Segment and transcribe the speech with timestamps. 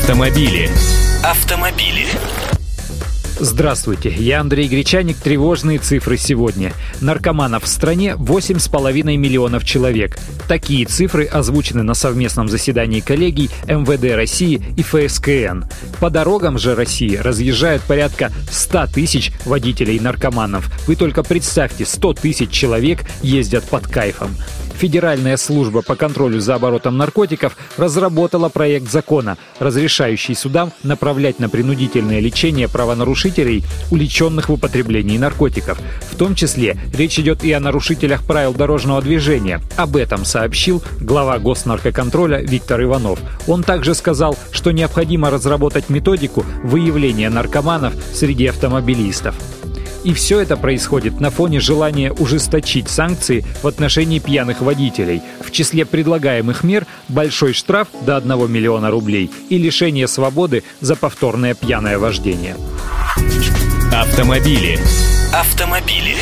[0.00, 0.70] Автомобили.
[1.22, 2.06] Автомобили.
[3.38, 5.18] Здравствуйте, я Андрей Гречаник.
[5.18, 6.72] Тревожные цифры сегодня.
[7.02, 10.18] Наркоманов в стране 8,5 миллионов человек.
[10.48, 15.64] Такие цифры озвучены на совместном заседании коллегий МВД России и ФСКН.
[16.00, 20.70] По дорогам же России разъезжают порядка 100 тысяч водителей-наркоманов.
[20.86, 24.34] Вы только представьте, 100 тысяч человек ездят под кайфом.
[24.80, 32.18] Федеральная служба по контролю за оборотом наркотиков разработала проект закона, разрешающий судам направлять на принудительное
[32.18, 35.78] лечение правонарушителей, уличенных в употреблении наркотиков.
[36.10, 39.60] В том числе речь идет и о нарушителях правил дорожного движения.
[39.76, 43.18] Об этом сообщил глава госнаркоконтроля Виктор Иванов.
[43.46, 49.34] Он также сказал, что необходимо разработать методику выявления наркоманов среди автомобилистов.
[50.04, 55.22] И все это происходит на фоне желания ужесточить санкции в отношении пьяных водителей.
[55.40, 61.54] В числе предлагаемых мер большой штраф до 1 миллиона рублей и лишение свободы за повторное
[61.54, 62.56] пьяное вождение.
[63.92, 64.78] Автомобили.
[65.32, 66.16] Автомобили.